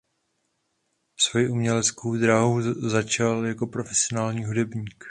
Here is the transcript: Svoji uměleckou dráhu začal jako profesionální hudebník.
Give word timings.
Svoji 1.17 1.49
uměleckou 1.49 2.17
dráhu 2.17 2.61
začal 2.89 3.45
jako 3.45 3.67
profesionální 3.67 4.43
hudebník. 4.45 4.95